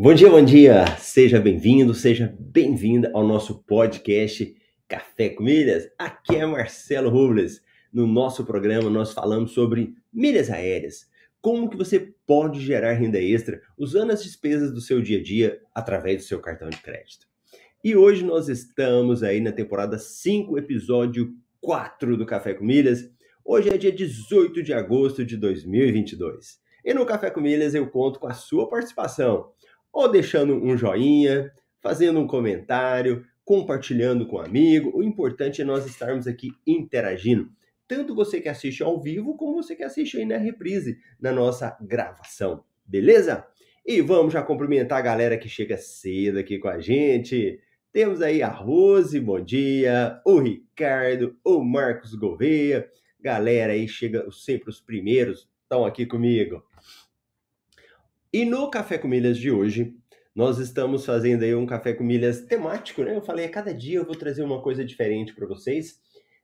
[0.00, 0.86] Bom dia, bom dia!
[0.98, 4.54] Seja bem-vindo, seja bem-vinda ao nosso podcast
[4.86, 5.90] Café com Milhas.
[5.98, 7.60] Aqui é Marcelo Rubles.
[7.92, 11.08] No nosso programa nós falamos sobre milhas aéreas,
[11.40, 15.60] como que você pode gerar renda extra usando as despesas do seu dia a dia
[15.74, 17.26] através do seu cartão de crédito.
[17.82, 23.10] E hoje nós estamos aí na temporada 5, episódio 4 do Café com Milhas.
[23.44, 26.60] Hoje é dia 18 de agosto de 2022.
[26.84, 29.50] E no Café com Milhas eu conto com a sua participação
[29.92, 34.92] ou deixando um joinha, fazendo um comentário, compartilhando com um amigo.
[34.94, 37.50] O importante é nós estarmos aqui interagindo.
[37.86, 41.76] Tanto você que assiste ao vivo, como você que assiste aí na reprise, na nossa
[41.80, 42.62] gravação.
[42.84, 43.46] Beleza?
[43.86, 47.58] E vamos já cumprimentar a galera que chega cedo aqui com a gente.
[47.90, 52.86] Temos aí a Rose, bom dia, o Ricardo, o Marcos Gouveia.
[53.18, 56.62] Galera aí chega sempre os primeiros, estão aqui comigo.
[58.30, 59.96] E no Café com Milhas de hoje,
[60.34, 63.16] nós estamos fazendo aí um Café com Milhas temático, né?
[63.16, 65.98] Eu falei, a cada dia eu vou trazer uma coisa diferente para vocês.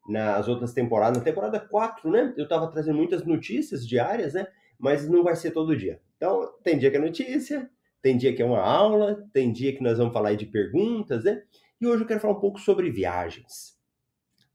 [0.08, 2.32] Nas outras temporadas, na temporada 4, né?
[2.38, 4.46] Eu estava trazendo muitas notícias diárias, né?
[4.78, 6.00] Mas não vai ser todo dia.
[6.16, 9.82] Então, tem dia que é notícia, tem dia que é uma aula, tem dia que
[9.82, 11.42] nós vamos falar de perguntas, né?
[11.78, 13.78] E hoje eu quero falar um pouco sobre viagens.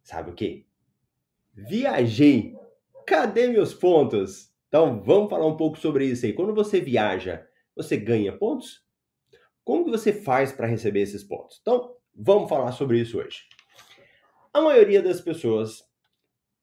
[0.03, 0.65] Sabe o quê?
[1.53, 2.55] Viajei.
[3.05, 4.51] Cadê meus pontos?
[4.69, 6.31] Então, vamos falar um pouco sobre isso aí.
[6.31, 8.83] Quando você viaja, você ganha pontos?
[9.63, 11.57] Como que você faz para receber esses pontos?
[11.61, 13.43] Então, vamos falar sobre isso hoje.
[14.53, 15.83] A maioria das pessoas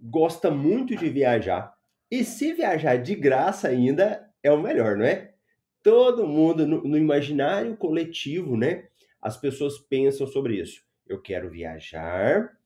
[0.00, 1.74] gosta muito de viajar
[2.10, 5.34] e se viajar de graça ainda é o melhor, não é?
[5.82, 8.88] Todo mundo no, no imaginário coletivo, né?
[9.20, 10.80] As pessoas pensam sobre isso.
[11.06, 12.56] Eu quero viajar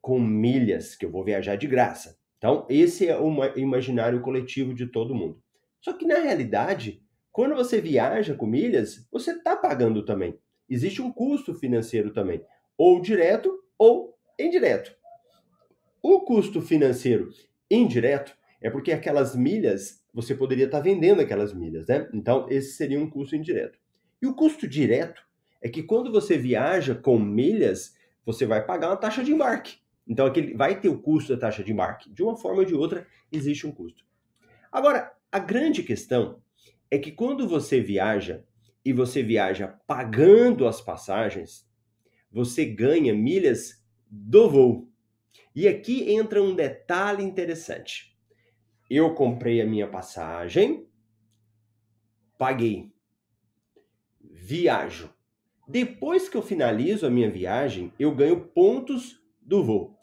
[0.00, 2.17] com milhas, que eu vou viajar de graça.
[2.38, 5.42] Então, esse é o imaginário coletivo de todo mundo.
[5.80, 10.38] Só que na realidade, quando você viaja com milhas, você está pagando também.
[10.70, 12.42] Existe um custo financeiro também,
[12.76, 14.94] ou direto ou indireto.
[16.02, 17.30] O custo financeiro
[17.70, 22.08] indireto é porque aquelas milhas, você poderia estar tá vendendo aquelas milhas, né?
[22.12, 23.78] Então, esse seria um custo indireto.
[24.20, 25.22] E o custo direto
[25.60, 29.78] é que quando você viaja com milhas, você vai pagar uma taxa de embarque.
[30.08, 32.10] Então, aquele vai ter o custo da taxa de embarque.
[32.10, 34.04] De uma forma ou de outra, existe um custo.
[34.72, 36.42] Agora, a grande questão
[36.90, 38.42] é que quando você viaja
[38.82, 41.68] e você viaja pagando as passagens,
[42.32, 44.88] você ganha milhas do voo.
[45.54, 48.16] E aqui entra um detalhe interessante.
[48.88, 50.86] Eu comprei a minha passagem,
[52.38, 52.90] paguei,
[54.22, 55.12] viajo.
[55.66, 59.97] Depois que eu finalizo a minha viagem, eu ganho pontos do voo.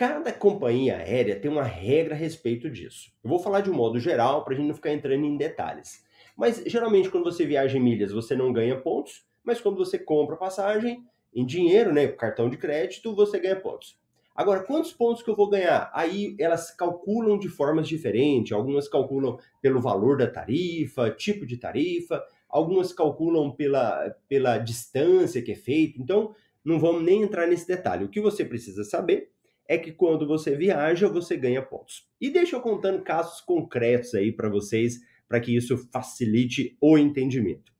[0.00, 3.12] Cada companhia aérea tem uma regra a respeito disso.
[3.22, 6.02] Eu vou falar de um modo geral para a gente não ficar entrando em detalhes.
[6.34, 10.38] Mas geralmente quando você viaja em milhas, você não ganha pontos, mas quando você compra
[10.38, 14.00] passagem em dinheiro, né, cartão de crédito, você ganha pontos.
[14.34, 15.90] Agora, quantos pontos que eu vou ganhar?
[15.92, 18.52] Aí elas calculam de formas diferentes.
[18.52, 25.52] Algumas calculam pelo valor da tarifa, tipo de tarifa, algumas calculam pela, pela distância que
[25.52, 26.00] é feito.
[26.00, 26.34] Então,
[26.64, 28.02] não vamos nem entrar nesse detalhe.
[28.02, 29.30] O que você precisa saber
[29.68, 32.08] é que quando você viaja, você ganha pontos.
[32.20, 34.98] E deixa eu contando casos concretos aí para vocês,
[35.28, 37.72] para que isso facilite o entendimento.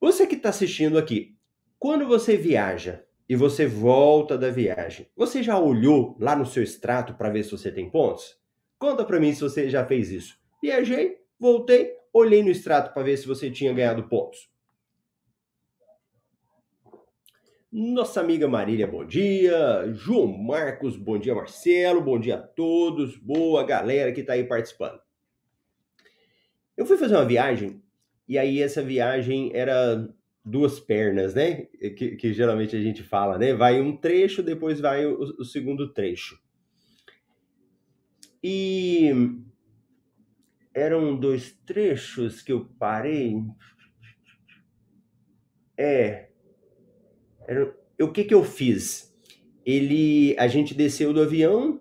[0.00, 1.36] Você que está assistindo aqui,
[1.78, 7.14] quando você viaja e você volta da viagem, você já olhou lá no seu extrato
[7.14, 8.36] para ver se você tem pontos?
[8.78, 10.36] Conta para mim se você já fez isso.
[10.62, 14.51] Viajei, voltei, olhei no extrato para ver se você tinha ganhado pontos.
[17.72, 19.90] Nossa amiga Marília, bom dia.
[19.94, 23.16] João Marcos, bom dia, Marcelo, bom dia a todos.
[23.16, 25.00] Boa galera que está aí participando.
[26.76, 27.82] Eu fui fazer uma viagem
[28.28, 30.06] e aí essa viagem era
[30.44, 31.62] duas pernas, né?
[31.96, 33.54] Que, que geralmente a gente fala, né?
[33.54, 36.38] Vai um trecho, depois vai o, o segundo trecho.
[38.44, 39.10] E
[40.74, 43.42] eram dois trechos que eu parei.
[45.74, 46.31] É,
[48.00, 49.12] o que que eu fiz?
[49.64, 51.80] Ele, a gente desceu do avião.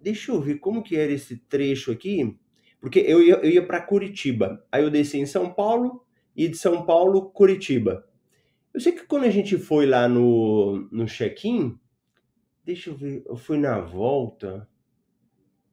[0.00, 2.36] Deixa eu ver como que era esse trecho aqui,
[2.80, 4.64] porque eu ia, ia para Curitiba.
[4.70, 6.04] Aí eu desci em São Paulo
[6.36, 8.06] e de São Paulo Curitiba.
[8.72, 11.76] Eu sei que quando a gente foi lá no, no check-in,
[12.64, 14.68] deixa eu ver, eu fui na volta,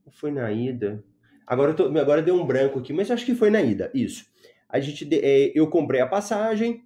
[0.10, 1.04] foi na ida?
[1.46, 4.25] Agora, tô, agora deu um branco aqui, mas acho que foi na ida, isso.
[4.68, 6.85] A gente, é, eu comprei a passagem,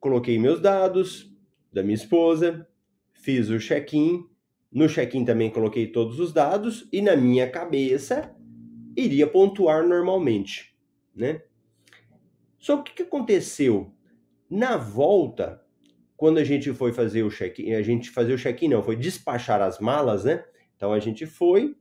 [0.00, 1.30] coloquei meus dados
[1.72, 2.66] da minha esposa,
[3.12, 4.24] fiz o check-in.
[4.70, 8.34] No check-in também coloquei todos os dados e na minha cabeça
[8.96, 10.76] iria pontuar normalmente,
[11.14, 11.42] né?
[12.58, 13.92] Só que o que aconteceu?
[14.50, 15.62] Na volta,
[16.16, 19.62] quando a gente foi fazer o check-in, a gente fazer o check-in não, foi despachar
[19.62, 20.44] as malas, né?
[20.76, 21.76] Então a gente foi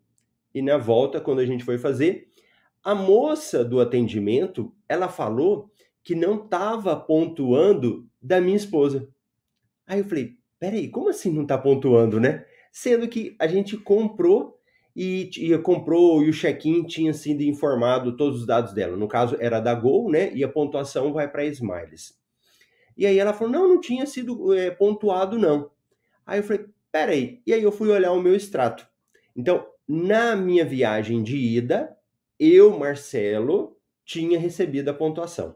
[0.57, 2.29] e na volta, quando a gente foi fazer,
[2.83, 5.69] a moça do atendimento, ela falou
[6.03, 9.07] que não estava pontuando da minha esposa.
[9.85, 12.45] Aí eu falei, peraí, como assim não está pontuando, né?
[12.71, 14.59] Sendo que a gente comprou
[14.95, 18.97] e, e comprou e o check-in tinha sido informado todos os dados dela.
[18.97, 20.33] No caso, era da Gol, né?
[20.33, 22.17] E a pontuação vai para Smiles.
[22.97, 25.69] E aí ela falou, não, não tinha sido é, pontuado, não.
[26.25, 27.41] Aí eu falei, peraí.
[27.45, 28.87] E aí eu fui olhar o meu extrato.
[29.35, 31.95] Então, na minha viagem de ida,
[32.39, 35.55] eu, Marcelo, tinha recebido a pontuação.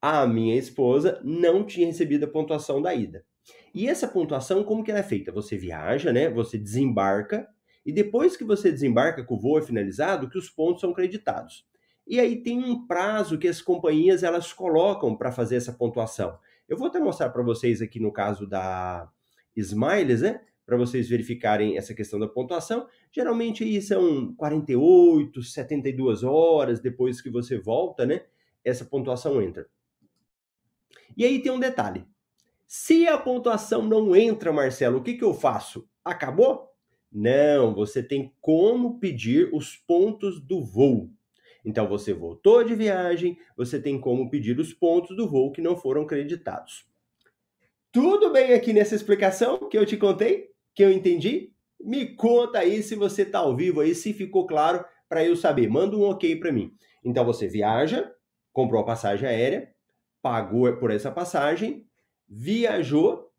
[0.00, 3.24] A minha esposa não tinha recebido a pontuação da ida.
[3.74, 5.32] E essa pontuação, como que ela é feita?
[5.32, 6.30] Você viaja, né?
[6.30, 7.48] Você desembarca
[7.88, 11.66] e depois que você desembarca, que o voo é finalizado, que os pontos são creditados.
[12.06, 16.38] E aí tem um prazo que as companhias elas colocam para fazer essa pontuação.
[16.68, 19.10] Eu vou até mostrar para vocês aqui no caso da
[19.56, 20.40] Smiles, né?
[20.66, 22.86] Para vocês verificarem essa questão da pontuação.
[23.10, 28.22] Geralmente aí são 48, 72 horas depois que você volta, né?
[28.62, 29.66] Essa pontuação entra.
[31.16, 32.06] E aí tem um detalhe.
[32.66, 35.88] Se a pontuação não entra, Marcelo, o que, que eu faço?
[36.04, 36.68] Acabou?
[37.10, 41.10] Não, você tem como pedir os pontos do voo.
[41.64, 45.76] Então você voltou de viagem, você tem como pedir os pontos do voo que não
[45.76, 46.86] foram creditados.
[47.90, 50.50] Tudo bem aqui nessa explicação que eu te contei?
[50.74, 51.52] Que eu entendi?
[51.80, 55.68] Me conta aí se você está ao vivo aí, se ficou claro para eu saber.
[55.68, 56.74] Manda um ok para mim.
[57.02, 58.12] Então você viaja,
[58.52, 59.72] comprou a passagem aérea,
[60.28, 61.86] pagou por essa passagem,
[62.28, 63.32] viajou,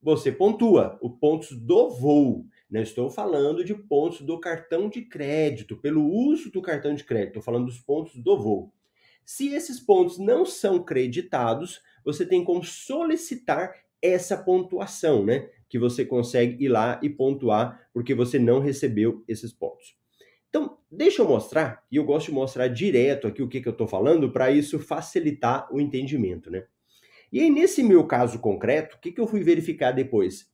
[0.00, 2.46] você pontua os pontos do voo.
[2.70, 7.30] Não estou falando de pontos do cartão de crédito, pelo uso do cartão de crédito,
[7.30, 8.72] estou falando dos pontos do voo.
[9.24, 15.50] Se esses pontos não são creditados, você tem como solicitar essa pontuação, né?
[15.68, 19.97] Que você consegue ir lá e pontuar porque você não recebeu esses pontos.
[20.48, 23.72] Então, deixa eu mostrar, e eu gosto de mostrar direto aqui o que, que eu
[23.72, 26.66] estou falando para isso facilitar o entendimento, né?
[27.30, 30.50] E aí, nesse meu caso concreto, o que, que eu fui verificar depois?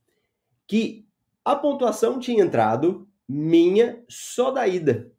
[0.67, 1.07] Que
[1.43, 5.11] a pontuação tinha entrado minha só da ida.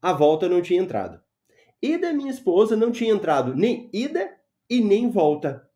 [0.00, 1.20] A volta não tinha entrado.
[1.82, 4.30] E da minha esposa não tinha entrado nem ida
[4.70, 5.68] e nem volta.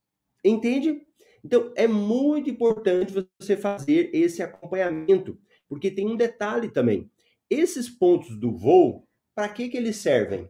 [0.45, 1.03] Entende?
[1.45, 5.39] Então, é muito importante você fazer esse acompanhamento,
[5.69, 7.11] porque tem um detalhe também.
[7.51, 10.49] Esses pontos do voo, para que, que eles servem?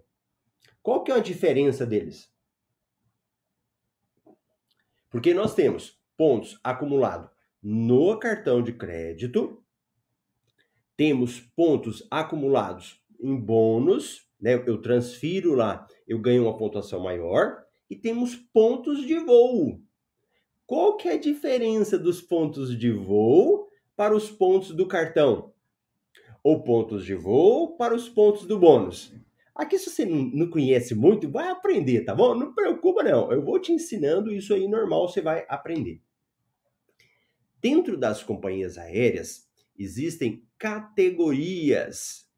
[0.83, 2.33] Qual que é a diferença deles?
[5.11, 7.31] Porque nós temos pontos acumulados
[7.63, 9.63] no cartão de crédito,
[10.97, 14.55] temos pontos acumulados em bônus, né?
[14.67, 19.81] Eu transfiro lá, eu ganho uma pontuação maior, e temos pontos de voo.
[20.67, 25.55] Qual que é a diferença dos pontos de voo para os pontos do cartão?
[26.43, 29.13] Ou pontos de voo para os pontos do bônus?
[29.55, 32.33] Aqui, se você não conhece muito, vai aprender, tá bom?
[32.33, 33.33] Não preocupa, não.
[33.33, 36.01] Eu vou te ensinando isso aí normal, você vai aprender.
[37.61, 42.29] Dentro das companhias aéreas, existem categorias.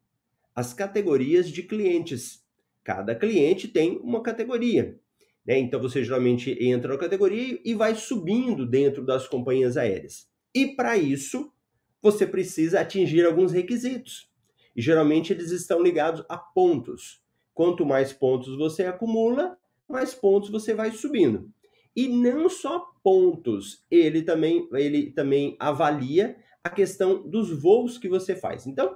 [0.55, 2.43] As categorias de clientes.
[2.83, 4.99] Cada cliente tem uma categoria.
[5.45, 5.59] Né?
[5.59, 10.27] Então, você geralmente entra na categoria e vai subindo dentro das companhias aéreas.
[10.55, 11.53] E para isso,
[12.01, 14.29] você precisa atingir alguns requisitos.
[14.75, 17.21] E geralmente eles estão ligados a pontos.
[17.53, 21.51] Quanto mais pontos você acumula, mais pontos você vai subindo.
[21.95, 28.35] E não só pontos, ele também, ele também avalia a questão dos voos que você
[28.35, 28.65] faz.
[28.65, 28.95] Então,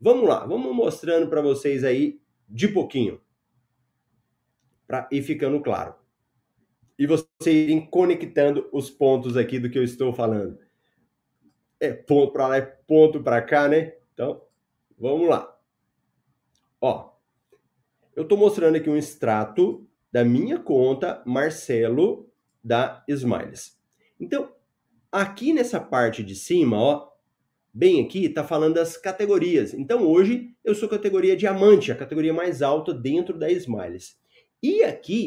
[0.00, 3.20] vamos lá, vamos mostrando para vocês aí de pouquinho,
[4.86, 5.94] para ir ficando claro.
[6.98, 10.58] E vocês irem conectando os pontos aqui do que eu estou falando.
[11.84, 13.94] É ponto para lá, é ponto para cá, né?
[14.12, 14.40] Então,
[14.98, 15.54] Vamos lá.
[16.80, 17.10] Ó,
[18.14, 22.30] eu estou mostrando aqui um extrato da minha conta Marcelo
[22.62, 23.78] da Smiles.
[24.20, 24.52] Então,
[25.10, 27.08] aqui nessa parte de cima, ó,
[27.72, 29.74] bem aqui, está falando das categorias.
[29.74, 34.16] Então, hoje eu sou categoria diamante, a categoria mais alta dentro da Smiles.
[34.62, 35.26] E aqui,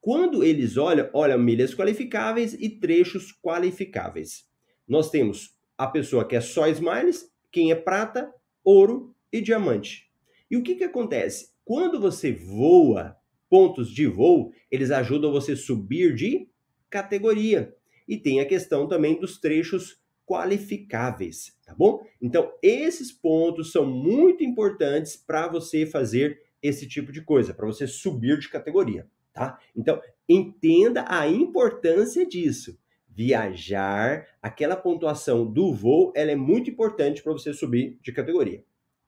[0.00, 4.46] quando eles olham, olha milhas qualificáveis e trechos qualificáveis.
[4.86, 10.10] Nós temos a pessoa que é só Smiles, quem é prata ouro e diamante.
[10.50, 11.50] E o que, que acontece?
[11.64, 13.16] Quando você voa,
[13.48, 16.50] pontos de voo, eles ajudam você a subir de
[16.90, 17.74] categoria.
[18.08, 22.04] E tem a questão também dos trechos qualificáveis, tá bom?
[22.20, 27.86] Então, esses pontos são muito importantes para você fazer esse tipo de coisa, para você
[27.86, 29.58] subir de categoria, tá?
[29.74, 32.78] Então, entenda a importância disso.
[33.18, 38.62] Viajar, aquela pontuação do voo, ela é muito importante para você subir de categoria.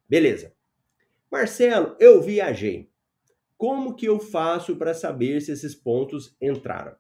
[0.09, 0.53] Beleza.
[1.31, 2.91] Marcelo, eu viajei.
[3.57, 6.97] Como que eu faço para saber se esses pontos entraram?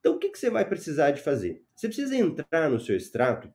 [0.00, 1.64] Então, o que, que você vai precisar de fazer?
[1.74, 3.50] Você precisa entrar no seu extrato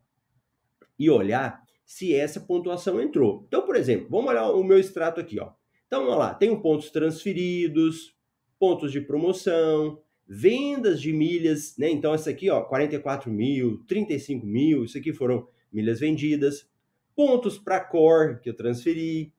[0.98, 3.44] e olhar se essa pontuação entrou.
[3.48, 5.52] Então, por exemplo, vamos olhar o meu extrato aqui, ó.
[5.86, 8.18] Então, vamos lá, tenho pontos transferidos,
[8.58, 11.90] pontos de promoção, vendas de milhas, né?
[11.90, 16.70] Então, essa aqui, ó, 44 mil, 35 mil, isso aqui foram milhas vendidas,
[17.16, 19.34] pontos para core que eu transferi,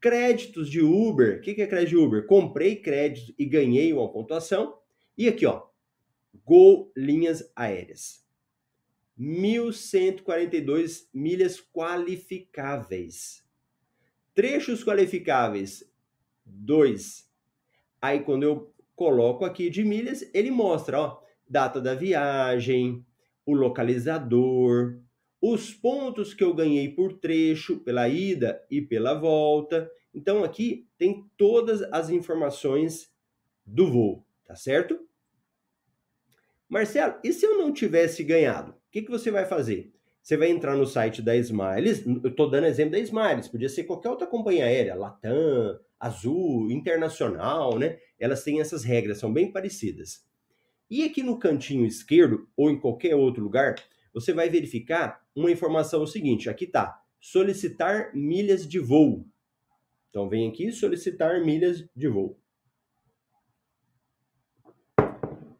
[0.00, 1.38] créditos de Uber.
[1.38, 2.26] O que é crédito de Uber?
[2.26, 4.78] Comprei crédito e ganhei uma pontuação.
[5.16, 5.66] E aqui, ó,
[6.44, 8.24] Gol Linhas Aéreas.
[9.18, 13.44] 1.142 milhas qualificáveis.
[14.34, 15.84] Trechos qualificáveis,
[16.46, 17.28] 2.
[18.00, 23.02] Aí, quando eu coloco aqui de milhas, ele mostra, ó, data da viagem,
[23.46, 25.00] o localizador,
[25.40, 29.90] os pontos que eu ganhei por trecho, pela ida e pela volta.
[30.14, 33.10] Então, aqui tem todas as informações
[33.64, 35.00] do voo, tá certo?
[36.68, 38.72] Marcelo, e se eu não tivesse ganhado?
[38.72, 39.94] O que, que você vai fazer?
[40.20, 43.84] Você vai entrar no site da Smiles, eu estou dando exemplo da Smiles, podia ser
[43.84, 47.98] qualquer outra companhia aérea, Latam, Azul, Internacional, né?
[48.18, 50.24] Elas têm essas regras, são bem parecidas.
[50.90, 53.76] E aqui no cantinho esquerdo, ou em qualquer outro lugar,
[54.12, 59.26] você vai verificar uma informação seguinte, aqui está, solicitar milhas de voo.
[60.08, 62.40] Então vem aqui, solicitar milhas de voo.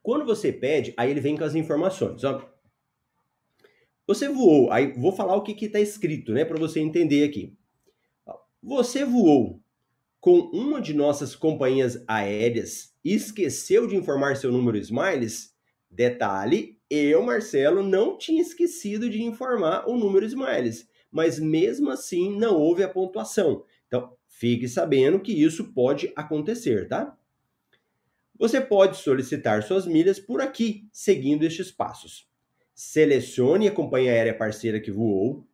[0.02, 2.25] Quando você pede, aí ele vem com as informações.
[2.25, 2.42] Ó.
[4.06, 7.56] Você voou, aí vou falar o que está escrito, né, para você entender aqui.
[8.61, 9.62] Você voou
[10.20, 15.54] com uma de nossas companhias aéreas esqueceu de informar seu número Smiles?
[15.90, 22.56] Detalhe, eu, Marcelo, não tinha esquecido de informar o número Smiles, mas mesmo assim não
[22.56, 23.64] houve a pontuação.
[23.86, 27.16] Então, fique sabendo que isso pode acontecer, tá?
[28.38, 32.28] Você pode solicitar suas milhas por aqui, seguindo estes passos.
[32.74, 35.46] Selecione a companhia aérea parceira que voou,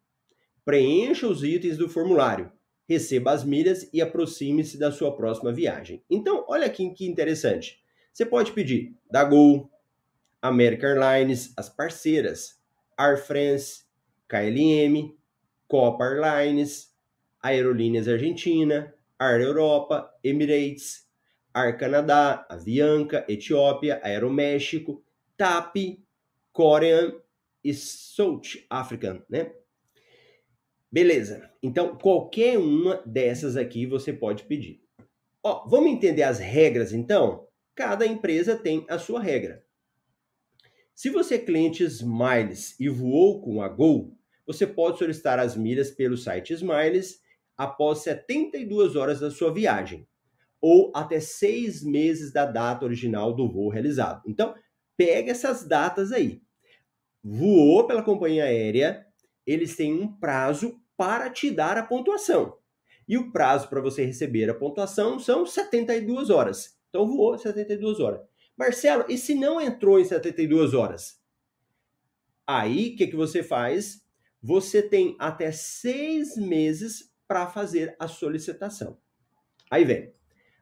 [0.65, 2.53] preencha os itens do formulário,
[2.89, 6.03] receba as milhas e aproxime-se da sua próxima viagem.
[6.09, 7.81] Então, olha aqui que interessante.
[8.13, 9.71] Você pode pedir da Gol,
[10.41, 12.61] American Airlines, as parceiras,
[12.99, 13.85] Air France,
[14.29, 15.15] KLM,
[15.69, 16.95] Copa Airlines,
[17.43, 21.07] Aerolíneas Argentina, Air Europa, Emirates,
[21.53, 25.03] Ar Canadá, Avianca, Etiópia, Aeroméxico,
[25.37, 25.99] TAP,
[26.53, 27.15] Korean
[27.65, 29.53] e South African, né?
[30.91, 31.51] Beleza.
[31.63, 34.81] Então, qualquer uma dessas aqui você pode pedir.
[35.43, 37.47] Ó, vamos entender as regras então?
[37.75, 39.65] Cada empresa tem a sua regra.
[40.95, 44.17] Se você é cliente Smiles e voou com a Gol,
[44.47, 47.21] você pode solicitar as milhas pelo site Smiles
[47.57, 50.07] após 72 horas da sua viagem
[50.61, 54.23] ou até seis meses da data original do voo realizado.
[54.27, 54.55] Então,
[54.97, 56.41] pega essas datas aí.
[57.23, 59.07] Voou pela companhia aérea,
[59.47, 62.59] eles têm um prazo para te dar a pontuação.
[63.09, 66.77] E o prazo para você receber a pontuação são 72 horas.
[66.89, 68.21] Então, voou 72 horas.
[68.57, 71.21] Marcelo, e se não entrou em 72 horas?
[72.47, 74.05] Aí, o que, que você faz?
[74.43, 78.99] Você tem até seis meses para fazer a solicitação.
[79.71, 80.13] Aí vem.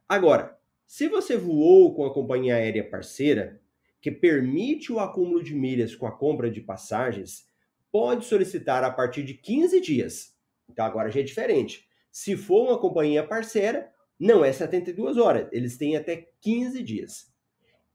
[0.09, 3.61] Agora, se você voou com a companhia aérea parceira,
[4.01, 7.49] que permite o acúmulo de milhas com a compra de passagens,
[7.95, 10.35] pode solicitar a partir de 15 dias.
[10.69, 11.87] Então agora já é diferente.
[12.11, 17.33] Se for uma companhia parceira, não é 72 horas, eles têm até 15 dias.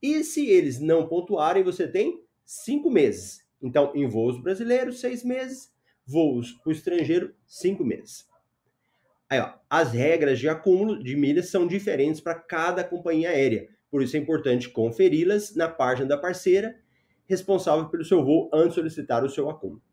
[0.00, 3.46] E se eles não pontuarem, você tem 5 meses.
[3.60, 5.70] Então, em voos brasileiros, 6 meses,
[6.06, 8.26] voos para o estrangeiro, 5 meses.
[9.28, 13.68] Aí, ó, as regras de acúmulo de milhas são diferentes para cada companhia aérea.
[13.90, 16.74] Por isso é importante conferi-las na página da parceira
[17.26, 19.89] responsável pelo seu voo antes de solicitar o seu acúmulo.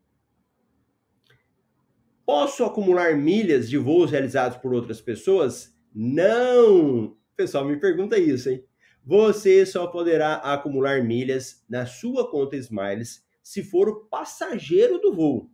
[2.28, 5.74] Posso acumular milhas de voos realizados por outras pessoas?
[5.94, 7.04] Não!
[7.06, 8.62] O pessoal me pergunta isso, hein?
[9.02, 15.50] Você só poderá acumular milhas na sua conta Smiles se for o passageiro do voo.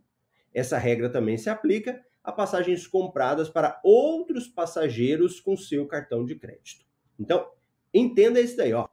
[0.53, 6.35] Essa regra também se aplica a passagens compradas para outros passageiros com seu cartão de
[6.35, 6.85] crédito.
[7.17, 7.49] Então,
[7.93, 8.89] entenda isso daí, ó.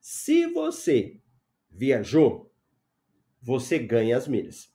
[0.00, 1.20] Se você
[1.70, 2.52] viajou,
[3.40, 4.71] você ganha as milhas.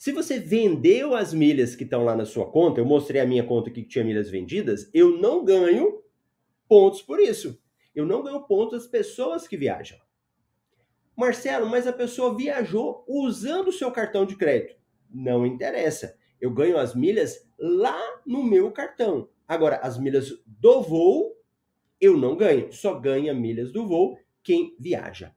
[0.00, 3.44] Se você vendeu as milhas que estão lá na sua conta, eu mostrei a minha
[3.44, 6.02] conta que tinha milhas vendidas, eu não ganho
[6.66, 7.62] pontos por isso.
[7.94, 9.98] Eu não ganho pontos das pessoas que viajam.
[11.14, 14.74] Marcelo, mas a pessoa viajou usando o seu cartão de crédito.
[15.10, 16.16] Não interessa.
[16.40, 19.28] Eu ganho as milhas lá no meu cartão.
[19.46, 21.36] Agora, as milhas do voo,
[22.00, 22.72] eu não ganho.
[22.72, 25.36] Só ganha milhas do voo quem viaja.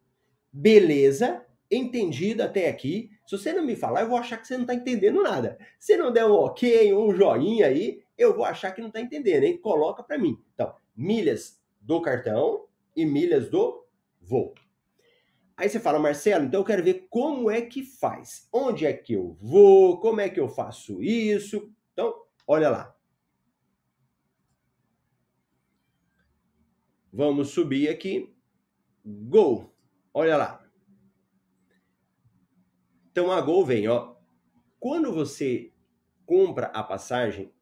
[0.53, 1.45] Beleza?
[1.73, 3.09] Entendido até aqui.
[3.25, 5.57] Se você não me falar, eu vou achar que você não está entendendo nada.
[5.79, 9.43] Se não der um ok, um joinha aí, eu vou achar que não está entendendo,
[9.43, 9.57] hein?
[9.57, 10.37] Coloca para mim.
[10.53, 12.65] Então, milhas do cartão
[12.95, 13.85] e milhas do
[14.21, 14.53] voo.
[15.55, 18.47] Aí você fala, Marcelo, então eu quero ver como é que faz.
[18.51, 19.99] Onde é que eu vou?
[19.99, 21.71] Como é que eu faço isso?
[21.93, 22.13] Então,
[22.47, 22.95] olha lá.
[27.11, 28.33] Vamos subir aqui.
[29.05, 29.71] Gol.
[30.11, 30.62] Olha lá.
[33.13, 34.15] Então a Gol vem, ó.
[34.79, 35.71] Quando você
[36.25, 37.53] compra a passagem,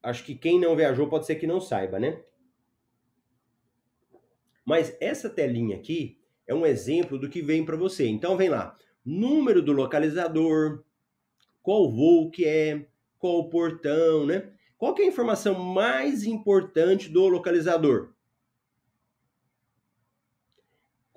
[0.00, 2.22] acho que quem não viajou pode ser que não saiba, né?
[4.64, 8.06] Mas essa telinha aqui é um exemplo do que vem para você.
[8.06, 10.84] Então vem lá, número do localizador,
[11.60, 12.86] qual voo que é,
[13.18, 14.52] qual o portão, né?
[14.78, 18.14] Qual é a informação mais importante do localizador?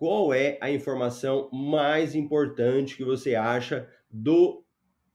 [0.04, 4.62] Qual é a informação mais importante que você acha do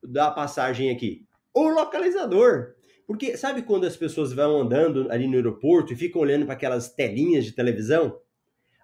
[0.03, 1.27] da passagem aqui?
[1.53, 2.75] O localizador.
[3.07, 6.91] Porque sabe quando as pessoas vão andando ali no aeroporto e ficam olhando para aquelas
[6.91, 8.19] telinhas de televisão?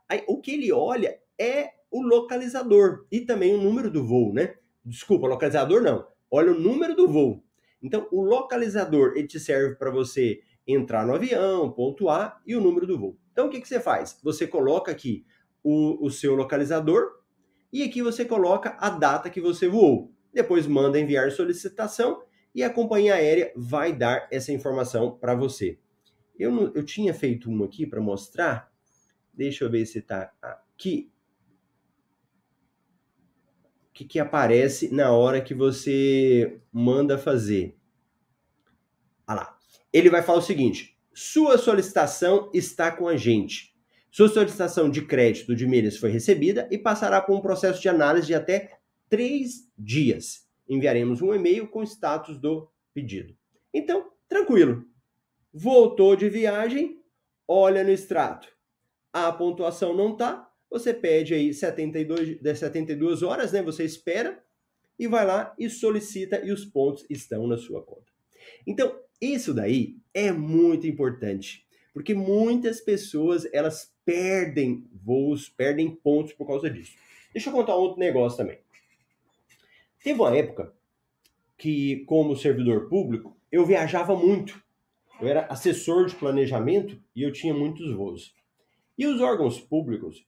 [0.06, 4.56] Aí, o que ele olha é o localizador e também o número do voo, né?
[4.84, 6.06] Desculpa, localizador não.
[6.30, 7.42] Olha o número do voo.
[7.82, 12.87] Então, o localizador ele te serve para você entrar no avião, pontuar e o número
[12.87, 13.16] do voo.
[13.32, 14.20] Então, o que, que você faz?
[14.23, 15.25] Você coloca aqui
[15.64, 17.21] o, o seu localizador
[17.73, 20.12] e aqui você coloca a data que você voou.
[20.33, 22.23] Depois manda enviar solicitação
[22.54, 25.78] e a companhia aérea vai dar essa informação para você.
[26.38, 28.71] Eu, eu tinha feito um aqui para mostrar.
[29.33, 31.10] Deixa eu ver se está aqui
[33.95, 37.78] que, que aparece na hora que você manda fazer?
[39.25, 39.58] Ah lá.
[39.93, 43.74] Ele vai falar o seguinte: sua solicitação está com a gente.
[44.15, 48.29] Sua solicitação de crédito de milhas foi recebida e passará por um processo de análise
[48.29, 50.49] de até três dias.
[50.69, 53.37] Enviaremos um e-mail com o status do pedido.
[53.73, 54.85] Então, tranquilo.
[55.53, 57.03] Voltou de viagem,
[57.49, 58.47] olha no extrato.
[59.13, 63.63] A pontuação não está, você pede aí 72, 72 horas, né?
[63.63, 64.41] Você espera
[64.97, 68.13] e vai lá e solicita e os pontos estão na sua conta.
[68.65, 76.47] Então, isso daí é muito importante, porque muitas pessoas elas perdem voos, perdem pontos por
[76.47, 76.97] causa disso.
[77.33, 78.59] Deixa eu contar um outro negócio também.
[80.02, 80.75] Teve uma época
[81.57, 84.63] que, como servidor público, eu viajava muito.
[85.21, 88.35] Eu era assessor de planejamento e eu tinha muitos voos.
[88.99, 90.26] E os órgãos públicos,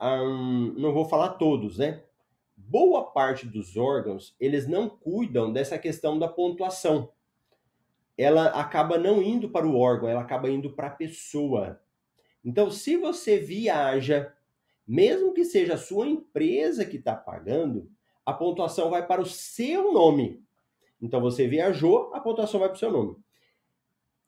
[0.00, 2.02] um, não vou falar todos, né?
[2.56, 7.10] Boa parte dos órgãos, eles não cuidam dessa questão da pontuação.
[8.22, 11.80] Ela acaba não indo para o órgão, ela acaba indo para a pessoa.
[12.44, 14.32] Então, se você viaja,
[14.86, 17.90] mesmo que seja a sua empresa que está pagando,
[18.24, 20.42] a pontuação vai para o seu nome.
[21.00, 23.16] Então, você viajou, a pontuação vai para o seu nome.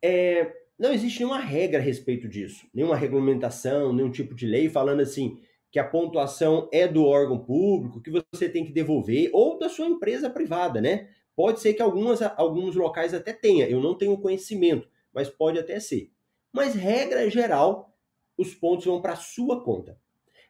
[0.01, 4.99] É, não existe nenhuma regra a respeito disso, nenhuma regulamentação, nenhum tipo de lei falando
[5.01, 5.39] assim,
[5.71, 9.87] que a pontuação é do órgão público, que você tem que devolver, ou da sua
[9.87, 11.09] empresa privada, né?
[11.35, 15.79] Pode ser que algumas, alguns locais até tenha, eu não tenho conhecimento, mas pode até
[15.79, 16.11] ser.
[16.53, 17.93] Mas, regra geral,
[18.37, 19.99] os pontos vão para sua conta.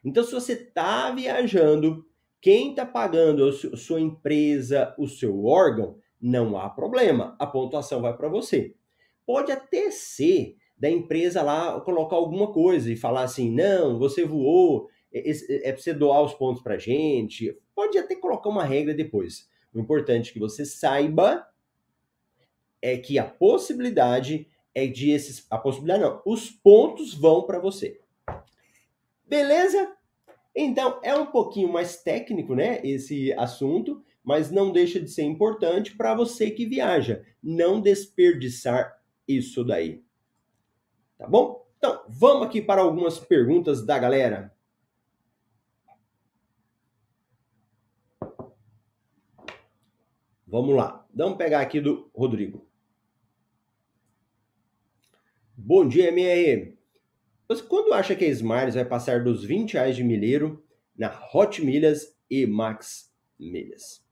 [0.04, 2.06] Então, se você está viajando,
[2.40, 8.16] quem está pagando a sua empresa, o seu órgão, não há problema, a pontuação vai
[8.16, 8.74] para você.
[9.26, 14.88] Pode até ser da empresa lá colocar alguma coisa e falar assim: não, você voou
[15.12, 17.56] é, é, é para você doar os pontos para gente.
[17.74, 19.48] Pode até colocar uma regra depois.
[19.76, 21.46] O importante que você saiba
[22.80, 25.46] é que a possibilidade é de esses.
[25.50, 28.00] A possibilidade não, os pontos vão para você.
[29.22, 29.92] Beleza?
[30.54, 32.80] Então, é um pouquinho mais técnico, né?
[32.82, 37.22] Esse assunto, mas não deixa de ser importante para você que viaja.
[37.42, 40.02] Não desperdiçar isso daí.
[41.18, 41.66] Tá bom?
[41.76, 44.55] Então, vamos aqui para algumas perguntas da galera.
[50.46, 51.04] Vamos lá.
[51.12, 52.64] Vamos pegar aqui do Rodrigo.
[55.56, 56.78] Bom dia, MR.
[57.48, 60.64] Você quando acha que a Smiles vai passar dos 20 reais de milheiro
[60.96, 64.04] na Hot Milhas e Max Milhas?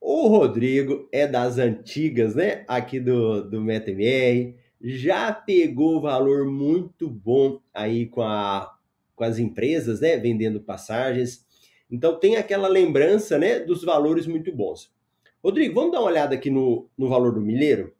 [0.00, 2.64] O Rodrigo é das antigas, né?
[2.66, 4.56] Aqui do, do MetaMR.
[4.80, 8.76] já pegou valor muito bom aí com, a,
[9.14, 10.16] com as empresas, né?
[10.16, 11.46] Vendendo passagens.
[11.88, 13.60] Então tem aquela lembrança, né?
[13.60, 14.95] Dos valores muito bons.
[15.42, 17.94] Rodrigo, vamos dar uma olhada aqui no, no valor do milheiro?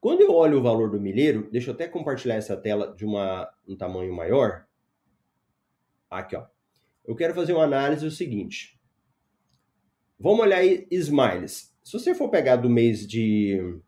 [0.00, 3.52] Quando eu olho o valor do milheiro, deixa eu até compartilhar essa tela de uma,
[3.66, 4.66] um tamanho maior.
[6.08, 6.46] Aqui, ó.
[7.04, 8.78] Eu quero fazer uma análise do seguinte.
[10.18, 11.74] Vamos olhar aí Smiles.
[11.82, 13.80] Se você for pegar do mês de,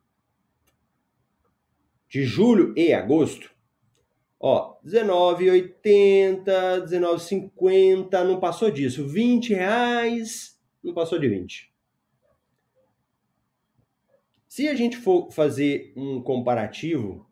[2.09, 3.49] de julho e agosto,
[4.39, 6.43] ó, 19,80,
[6.83, 9.07] 19,50, não passou disso.
[9.07, 11.70] 20 reais, não passou de 20.
[14.51, 17.25] Se a gente for fazer um comparativo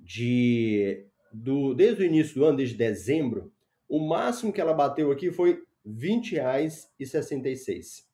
[0.00, 3.52] de do, desde o início do ano, desde dezembro,
[3.88, 8.04] o máximo que ela bateu aqui foi R$ 20,66.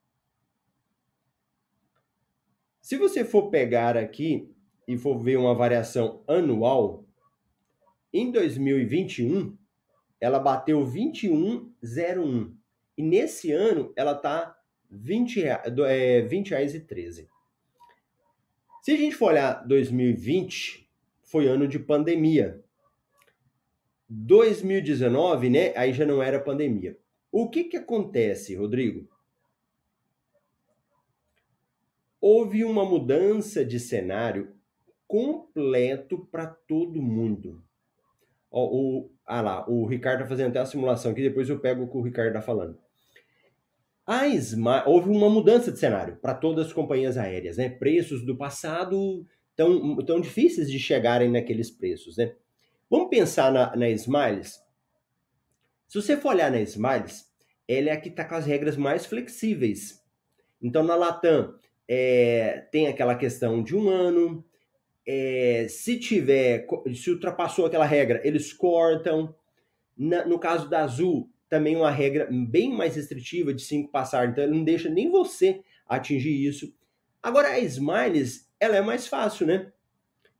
[2.78, 4.54] Se você for pegar aqui
[4.86, 7.06] e for ver uma variação anual,
[8.12, 9.56] em 2021
[10.20, 12.54] ela bateu 21,01
[12.98, 14.54] e nesse ano ela está
[14.90, 17.31] R$ 20, é, 20 reais e 13.
[18.82, 20.90] Se a gente for olhar 2020,
[21.22, 22.60] foi ano de pandemia.
[24.08, 25.72] 2019, né?
[25.76, 26.98] Aí já não era pandemia.
[27.30, 29.08] O que que acontece, Rodrigo?
[32.20, 34.52] Houve uma mudança de cenário
[35.06, 37.62] completo para todo mundo.
[38.50, 41.84] Ó, o, ah lá, o Ricardo está fazendo até a simulação aqui, depois eu pego
[41.84, 42.76] o que o Ricardo está falando.
[44.06, 44.22] A
[44.86, 47.68] houve uma mudança de cenário para todas as companhias aéreas, né?
[47.68, 52.34] Preços do passado tão, tão difíceis de chegarem naqueles preços, né?
[52.90, 54.60] Vamos pensar na, na Smiles?
[55.86, 57.30] Se você for olhar na Smiles,
[57.68, 60.02] ela é a que está com as regras mais flexíveis.
[60.60, 61.54] Então, na Latam,
[61.88, 64.44] é, tem aquela questão de um ano.
[65.06, 69.34] É, se tiver, se ultrapassou aquela regra, eles cortam.
[69.96, 74.42] Na, no caso da Azul, também uma regra bem mais restritiva de cinco passagens, então
[74.42, 76.74] ele não deixa nem você atingir isso.
[77.22, 79.70] Agora, a Smiles, ela é mais fácil, né?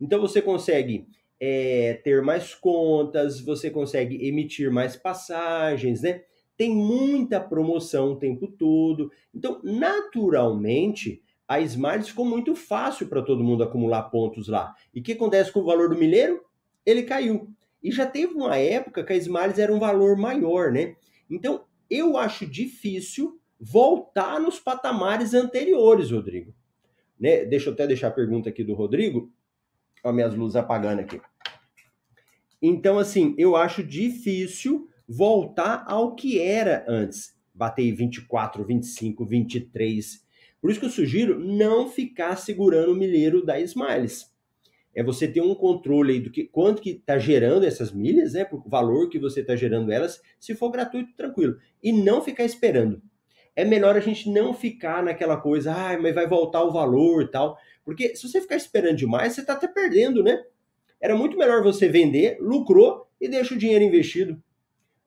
[0.00, 1.06] Então você consegue
[1.38, 6.22] é, ter mais contas, você consegue emitir mais passagens, né?
[6.56, 9.12] Tem muita promoção o tempo todo.
[9.34, 14.74] Então, naturalmente, a Smiles ficou muito fácil para todo mundo acumular pontos lá.
[14.94, 16.42] E o que acontece com o valor do milheiro?
[16.86, 17.50] Ele caiu.
[17.82, 20.94] E já teve uma época que a Smiles era um valor maior, né?
[21.28, 26.54] Então, eu acho difícil voltar nos patamares anteriores, Rodrigo.
[27.18, 27.44] Né?
[27.44, 29.32] Deixa eu até deixar a pergunta aqui do Rodrigo.
[30.02, 31.20] Olha minhas luzes apagando aqui.
[32.60, 37.34] Então, assim, eu acho difícil voltar ao que era antes.
[37.54, 40.24] Bater 24, 25, 23.
[40.60, 44.31] Por isso que eu sugiro não ficar segurando o milheiro da Smiles.
[44.94, 48.44] É você ter um controle aí do que quanto que está gerando essas milhas, né?
[48.44, 51.56] Por valor que você está gerando elas, se for gratuito, tranquilo.
[51.82, 53.00] E não ficar esperando.
[53.54, 57.30] É melhor a gente não ficar naquela coisa, ah, mas vai voltar o valor e
[57.30, 57.58] tal.
[57.84, 60.42] Porque se você ficar esperando demais, você está até perdendo, né?
[61.00, 64.42] Era muito melhor você vender, lucrou e deixa o dinheiro investido.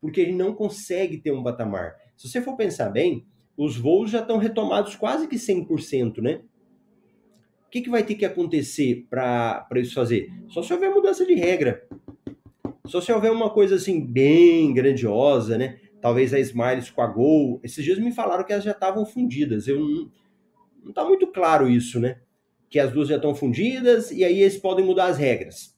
[0.02, 1.96] Porque ele não consegue ter um patamar.
[2.18, 3.26] Se você for pensar bem,
[3.58, 6.42] os voos já estão retomados quase que 100%, né?
[7.76, 10.32] Que, que vai ter que acontecer para isso fazer?
[10.48, 11.86] Só se houver mudança de regra.
[12.86, 15.78] Só se houver uma coisa assim bem grandiosa, né?
[16.00, 17.60] Talvez a Smiles com a Gol.
[17.62, 19.68] Esses dias me falaram que elas já estavam fundidas.
[19.68, 20.10] Eu não,
[20.86, 22.22] não tá muito claro isso, né?
[22.70, 25.78] Que as duas já estão fundidas e aí eles podem mudar as regras.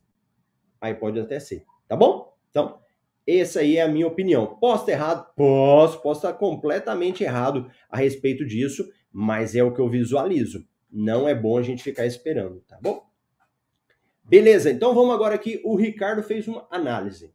[0.80, 2.32] Aí pode até ser, tá bom?
[2.52, 2.78] Então,
[3.26, 4.56] essa aí é a minha opinião.
[4.62, 5.34] Posso estar errado?
[5.36, 10.64] Posso, posso estar completamente errado a respeito disso, mas é o que eu visualizo.
[10.90, 13.06] Não é bom a gente ficar esperando, tá bom?
[14.24, 15.62] Beleza, então vamos agora aqui.
[15.64, 17.34] O Ricardo fez uma análise.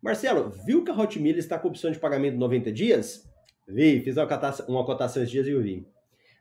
[0.00, 3.28] Marcelo, viu que a Hotmail está com opção de pagamento de 90 dias?
[3.66, 5.86] Vi, fiz uma cotação, uma cotação esses dias e eu vi.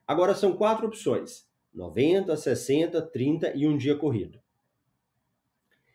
[0.05, 1.47] Agora são quatro opções.
[1.73, 4.39] 90, 60, 30 e um dia corrido.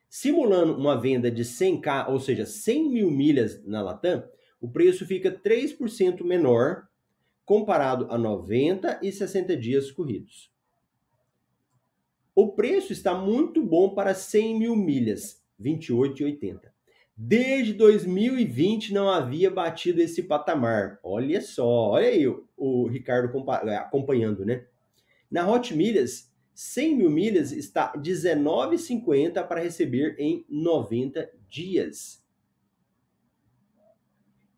[0.09, 4.23] Simulando uma venda de 100k, ou seja, 100 mil milhas na Latam,
[4.63, 6.87] o preço fica 3% menor
[7.45, 10.53] comparado a 90 e 60 dias corridos.
[12.33, 16.61] O preço está muito bom para 100 mil milhas, 28,80.
[17.17, 21.01] Desde 2020 não havia batido esse patamar.
[21.03, 22.25] Olha só, olha aí
[22.57, 23.31] o, Ricardo
[23.77, 24.65] acompanhando, né?
[25.29, 32.22] Na Hot Milhas, 100 mil milhas está R$19,50 para receber em 90 dias.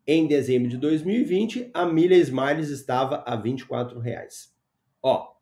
[0.07, 4.53] Em dezembro de 2020, a milha Smiles estava a 24 reais.
[5.01, 5.33] Ó,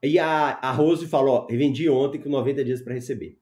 [0.00, 3.36] E a, a Rose falou: ó, vendi ontem com 90 dias para receber.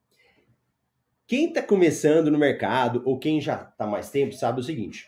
[1.26, 5.07] Quem está começando no mercado ou quem já está mais tempo sabe o seguinte: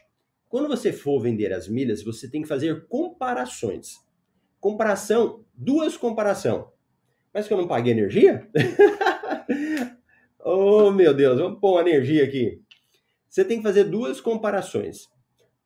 [0.48, 3.96] quando você for vender as milhas, você tem que fazer comparações.
[4.60, 6.70] Comparação, duas comparação.
[7.32, 8.46] Mas que eu não paguei energia?
[10.44, 12.60] oh, meu Deus, vamos pôr energia aqui.
[13.28, 15.08] Você tem que fazer duas comparações.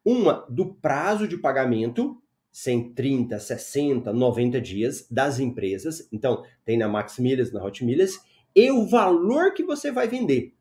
[0.04, 2.20] Uma do prazo de pagamento
[2.50, 6.06] 130, 60, 90 dias das empresas.
[6.12, 8.20] Então, tem na Max Milhas, na Hot Milhas,
[8.54, 10.52] e o valor que você vai vender.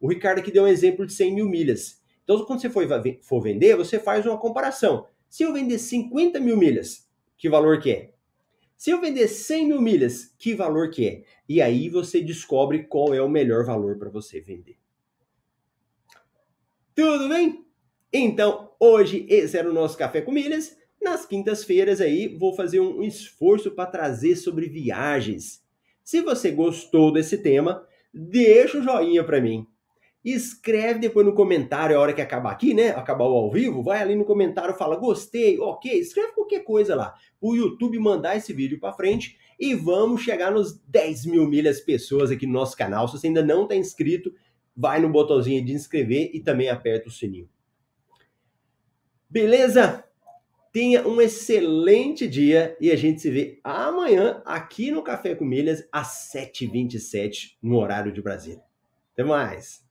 [0.00, 2.02] O Ricardo aqui deu um exemplo de 100 mil milhas.
[2.22, 2.86] Então, quando você for,
[3.22, 5.06] for vender, você faz uma comparação.
[5.30, 8.10] Se eu vender 50 mil milhas, que valor que é?
[8.76, 11.22] Se eu vender 100 mil milhas, que valor que é?
[11.48, 14.76] E aí você descobre qual é o melhor valor para você vender.
[16.98, 17.64] Tudo bem?
[18.12, 20.76] Então, hoje esse era o nosso Café com Milhas.
[21.00, 25.62] Nas quintas-feiras aí vou fazer um esforço para trazer sobre viagens.
[26.02, 29.64] Se você gostou desse tema, deixa o joinha para mim.
[30.24, 32.88] Escreve depois no comentário a hora que acabar aqui, né?
[32.88, 37.14] Acabar o ao vivo, vai ali no comentário, fala gostei, ok, escreve qualquer coisa lá.
[37.40, 42.32] O YouTube mandar esse vídeo para frente e vamos chegar nos 10 mil milhas pessoas
[42.32, 43.06] aqui no nosso canal.
[43.06, 44.32] Se você ainda não está inscrito,
[44.78, 47.48] vai no botãozinho de inscrever e também aperta o sininho.
[49.28, 50.04] Beleza?
[50.72, 55.88] Tenha um excelente dia e a gente se vê amanhã aqui no Café com Milhas
[55.90, 58.62] às 7h27 no horário de Brasília.
[59.14, 59.84] Até mais!